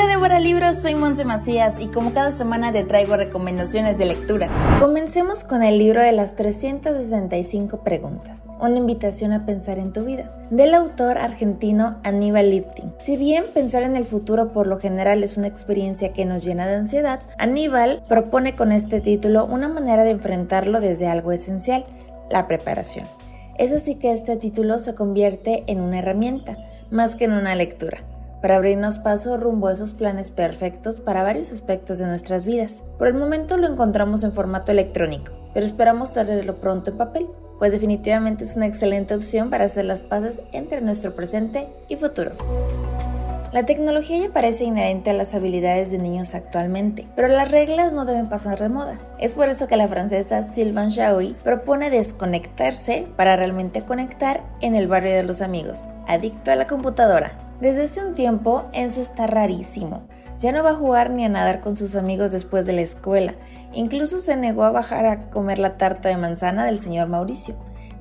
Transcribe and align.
Hola 0.00 0.12
Débora 0.12 0.40
Libros, 0.40 0.78
soy 0.78 0.94
Monse 0.94 1.26
Macías 1.26 1.78
y 1.78 1.88
como 1.88 2.14
cada 2.14 2.32
semana 2.32 2.72
te 2.72 2.84
traigo 2.84 3.18
recomendaciones 3.18 3.98
de 3.98 4.06
lectura. 4.06 4.48
Comencemos 4.80 5.44
con 5.44 5.62
el 5.62 5.76
libro 5.76 6.00
de 6.00 6.12
las 6.12 6.36
365 6.36 7.84
preguntas, 7.84 8.48
una 8.58 8.78
invitación 8.78 9.34
a 9.34 9.44
pensar 9.44 9.78
en 9.78 9.92
tu 9.92 10.06
vida, 10.06 10.34
del 10.48 10.72
autor 10.72 11.18
argentino 11.18 11.98
Aníbal 12.02 12.48
Lifting. 12.48 12.94
Si 12.98 13.18
bien 13.18 13.44
pensar 13.52 13.82
en 13.82 13.94
el 13.94 14.06
futuro 14.06 14.52
por 14.52 14.66
lo 14.66 14.78
general 14.78 15.22
es 15.22 15.36
una 15.36 15.48
experiencia 15.48 16.14
que 16.14 16.24
nos 16.24 16.46
llena 16.46 16.66
de 16.66 16.76
ansiedad, 16.76 17.20
Aníbal 17.36 18.02
propone 18.08 18.56
con 18.56 18.72
este 18.72 19.02
título 19.02 19.44
una 19.44 19.68
manera 19.68 20.04
de 20.04 20.12
enfrentarlo 20.12 20.80
desde 20.80 21.08
algo 21.08 21.30
esencial, 21.30 21.84
la 22.30 22.48
preparación. 22.48 23.06
Es 23.58 23.70
así 23.70 23.96
que 23.96 24.12
este 24.12 24.36
título 24.36 24.78
se 24.78 24.94
convierte 24.94 25.64
en 25.66 25.78
una 25.82 25.98
herramienta, 25.98 26.56
más 26.90 27.16
que 27.16 27.26
en 27.26 27.32
una 27.32 27.54
lectura 27.54 27.98
para 28.40 28.56
abrirnos 28.56 28.98
paso 28.98 29.36
rumbo 29.36 29.68
a 29.68 29.72
esos 29.72 29.92
planes 29.92 30.30
perfectos 30.30 31.00
para 31.00 31.22
varios 31.22 31.52
aspectos 31.52 31.98
de 31.98 32.06
nuestras 32.06 32.46
vidas. 32.46 32.84
Por 32.98 33.08
el 33.08 33.14
momento 33.14 33.56
lo 33.56 33.66
encontramos 33.66 34.24
en 34.24 34.32
formato 34.32 34.72
electrónico, 34.72 35.32
pero 35.54 35.66
esperamos 35.66 36.12
tenerlo 36.12 36.60
pronto 36.60 36.90
en 36.90 36.98
papel, 36.98 37.26
pues 37.58 37.72
definitivamente 37.72 38.44
es 38.44 38.56
una 38.56 38.66
excelente 38.66 39.14
opción 39.14 39.50
para 39.50 39.64
hacer 39.64 39.84
las 39.84 40.02
paces 40.02 40.42
entre 40.52 40.80
nuestro 40.80 41.14
presente 41.14 41.68
y 41.88 41.96
futuro. 41.96 42.32
La 43.52 43.66
tecnología 43.66 44.16
ya 44.16 44.32
parece 44.32 44.62
inherente 44.62 45.10
a 45.10 45.12
las 45.12 45.34
habilidades 45.34 45.90
de 45.90 45.98
niños 45.98 46.36
actualmente, 46.36 47.08
pero 47.16 47.26
las 47.26 47.50
reglas 47.50 47.92
no 47.92 48.04
deben 48.04 48.28
pasar 48.28 48.60
de 48.60 48.68
moda. 48.68 48.96
Es 49.18 49.34
por 49.34 49.48
eso 49.48 49.66
que 49.66 49.76
la 49.76 49.88
francesa 49.88 50.42
Sylvain 50.42 50.90
Chaoui 50.90 51.34
propone 51.42 51.90
desconectarse 51.90 53.08
para 53.16 53.34
realmente 53.34 53.82
conectar 53.82 54.44
en 54.60 54.76
el 54.76 54.86
barrio 54.86 55.16
de 55.16 55.24
los 55.24 55.40
amigos, 55.40 55.90
adicto 56.06 56.52
a 56.52 56.56
la 56.56 56.68
computadora. 56.68 57.32
Desde 57.60 57.82
hace 57.82 58.04
un 58.04 58.14
tiempo, 58.14 58.68
Enzo 58.72 59.00
está 59.00 59.26
rarísimo. 59.26 60.02
Ya 60.38 60.52
no 60.52 60.62
va 60.62 60.70
a 60.70 60.76
jugar 60.76 61.10
ni 61.10 61.24
a 61.24 61.28
nadar 61.28 61.60
con 61.60 61.76
sus 61.76 61.96
amigos 61.96 62.30
después 62.30 62.66
de 62.66 62.72
la 62.72 62.82
escuela. 62.82 63.34
Incluso 63.72 64.20
se 64.20 64.36
negó 64.36 64.62
a 64.62 64.70
bajar 64.70 65.06
a 65.06 65.28
comer 65.28 65.58
la 65.58 65.76
tarta 65.76 66.08
de 66.08 66.16
manzana 66.16 66.64
del 66.66 66.80
señor 66.80 67.08
Mauricio. 67.08 67.56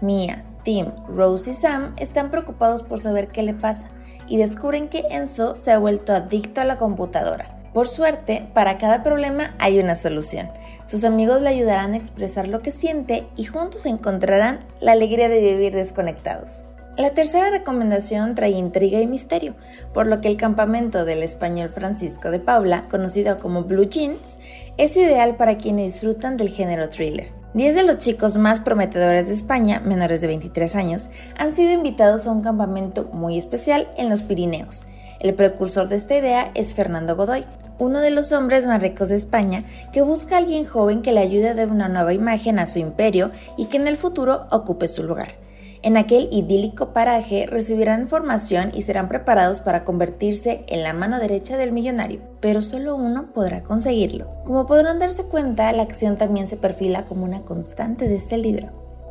Mia, 0.00 0.42
Tim, 0.64 0.92
Rose 1.08 1.50
y 1.50 1.54
Sam 1.54 1.94
están 1.98 2.30
preocupados 2.30 2.82
por 2.82 2.98
saber 2.98 3.28
qué 3.28 3.42
le 3.42 3.54
pasa 3.54 3.88
y 4.26 4.38
descubren 4.38 4.88
que 4.88 5.04
Enzo 5.10 5.54
se 5.56 5.70
ha 5.70 5.78
vuelto 5.78 6.12
adicto 6.12 6.60
a 6.60 6.64
la 6.64 6.78
computadora. 6.78 7.54
Por 7.74 7.88
suerte, 7.88 8.48
para 8.54 8.78
cada 8.78 9.02
problema 9.02 9.54
hay 9.58 9.80
una 9.80 9.96
solución. 9.96 10.48
Sus 10.86 11.04
amigos 11.04 11.42
le 11.42 11.48
ayudarán 11.48 11.92
a 11.92 11.96
expresar 11.96 12.48
lo 12.48 12.62
que 12.62 12.70
siente 12.70 13.26
y 13.36 13.44
juntos 13.44 13.84
encontrarán 13.84 14.64
la 14.80 14.92
alegría 14.92 15.28
de 15.28 15.40
vivir 15.40 15.74
desconectados. 15.74 16.64
La 16.96 17.10
tercera 17.10 17.50
recomendación 17.50 18.36
trae 18.36 18.50
intriga 18.50 19.00
y 19.00 19.08
misterio, 19.08 19.56
por 19.92 20.06
lo 20.06 20.20
que 20.20 20.28
el 20.28 20.36
campamento 20.36 21.04
del 21.04 21.24
español 21.24 21.70
Francisco 21.70 22.30
de 22.30 22.38
Paula, 22.38 22.86
conocido 22.88 23.38
como 23.38 23.64
Blue 23.64 23.88
Jeans, 23.88 24.38
es 24.76 24.96
ideal 24.96 25.36
para 25.36 25.58
quienes 25.58 25.94
disfrutan 25.94 26.36
del 26.36 26.50
género 26.50 26.90
thriller. 26.90 27.43
Diez 27.54 27.76
de 27.76 27.84
los 27.84 27.98
chicos 27.98 28.36
más 28.36 28.58
prometedores 28.58 29.28
de 29.28 29.32
España, 29.32 29.78
menores 29.78 30.20
de 30.20 30.26
23 30.26 30.74
años, 30.74 31.08
han 31.38 31.54
sido 31.54 31.70
invitados 31.70 32.26
a 32.26 32.32
un 32.32 32.42
campamento 32.42 33.08
muy 33.12 33.38
especial 33.38 33.86
en 33.96 34.10
los 34.10 34.22
Pirineos. 34.24 34.82
El 35.20 35.34
precursor 35.34 35.86
de 35.86 35.94
esta 35.94 36.16
idea 36.16 36.50
es 36.54 36.74
Fernando 36.74 37.14
Godoy, 37.14 37.44
uno 37.78 38.00
de 38.00 38.10
los 38.10 38.32
hombres 38.32 38.66
más 38.66 38.82
ricos 38.82 39.08
de 39.08 39.14
España 39.14 39.62
que 39.92 40.02
busca 40.02 40.34
a 40.34 40.38
alguien 40.38 40.66
joven 40.66 41.00
que 41.00 41.12
le 41.12 41.20
ayude 41.20 41.48
a 41.48 41.54
dar 41.54 41.70
una 41.70 41.88
nueva 41.88 42.12
imagen 42.12 42.58
a 42.58 42.66
su 42.66 42.80
imperio 42.80 43.30
y 43.56 43.66
que 43.66 43.76
en 43.76 43.86
el 43.86 43.98
futuro 43.98 44.48
ocupe 44.50 44.88
su 44.88 45.04
lugar. 45.04 45.43
En 45.84 45.98
aquel 45.98 46.28
idílico 46.32 46.94
paraje 46.94 47.44
recibirán 47.46 48.08
formación 48.08 48.70
y 48.72 48.80
serán 48.80 49.06
preparados 49.06 49.60
para 49.60 49.84
convertirse 49.84 50.64
en 50.66 50.82
la 50.82 50.94
mano 50.94 51.18
derecha 51.18 51.58
del 51.58 51.72
millonario, 51.72 52.22
pero 52.40 52.62
solo 52.62 52.96
uno 52.96 53.26
podrá 53.34 53.62
conseguirlo. 53.62 54.30
Como 54.46 54.66
podrán 54.66 54.98
darse 54.98 55.24
cuenta, 55.24 55.70
la 55.72 55.82
acción 55.82 56.16
también 56.16 56.46
se 56.46 56.56
perfila 56.56 57.04
como 57.04 57.26
una 57.26 57.42
constante 57.42 58.08
de 58.08 58.14
este 58.14 58.38
libro. 58.38 58.68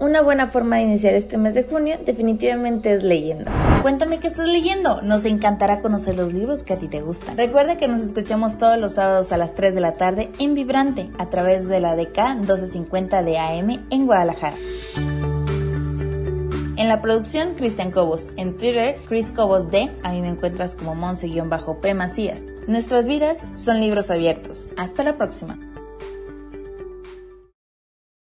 Una 0.00 0.22
buena 0.22 0.46
forma 0.46 0.76
de 0.76 0.84
iniciar 0.84 1.12
este 1.12 1.36
mes 1.36 1.52
de 1.52 1.64
junio 1.64 1.96
definitivamente 2.02 2.94
es 2.94 3.02
leyendo. 3.02 3.50
Cuéntame 3.82 4.18
qué 4.18 4.28
estás 4.28 4.48
leyendo. 4.48 5.02
Nos 5.02 5.26
encantará 5.26 5.82
conocer 5.82 6.14
los 6.14 6.32
libros 6.32 6.62
que 6.62 6.72
a 6.72 6.78
ti 6.78 6.88
te 6.88 7.02
gustan. 7.02 7.36
Recuerda 7.36 7.76
que 7.76 7.88
nos 7.88 8.00
escuchamos 8.00 8.56
todos 8.56 8.80
los 8.80 8.94
sábados 8.94 9.32
a 9.32 9.36
las 9.36 9.54
3 9.54 9.74
de 9.74 9.80
la 9.82 9.92
tarde 9.92 10.30
en 10.38 10.54
Vibrante 10.54 11.10
a 11.18 11.28
través 11.28 11.68
de 11.68 11.80
la 11.80 11.94
DK 11.94 12.36
1250 12.38 13.22
de 13.22 13.36
AM 13.36 13.86
en 13.90 14.06
Guadalajara. 14.06 14.56
En 16.76 16.88
la 16.88 17.00
producción, 17.00 17.54
Cristian 17.54 17.92
Cobos. 17.92 18.32
En 18.36 18.56
Twitter, 18.56 18.98
Chris 19.06 19.30
Cobos 19.30 19.70
D. 19.70 19.90
A 20.02 20.10
mí 20.10 20.20
me 20.20 20.28
encuentras 20.28 20.74
como 20.74 20.96
Monse-P 20.96 21.94
Macías. 21.94 22.42
Nuestras 22.66 23.06
vidas 23.06 23.36
son 23.54 23.80
libros 23.80 24.10
abiertos. 24.10 24.70
Hasta 24.76 25.04
la 25.04 25.16
próxima. 25.16 25.56